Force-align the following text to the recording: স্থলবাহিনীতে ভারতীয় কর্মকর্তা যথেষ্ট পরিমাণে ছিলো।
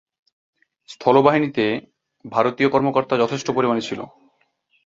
স্থলবাহিনীতে 0.89 1.65
ভারতীয় 2.25 2.69
কর্মকর্তা 2.69 3.15
যথেষ্ট 3.17 3.47
পরিমাণে 3.51 3.81
ছিলো। 3.81 4.03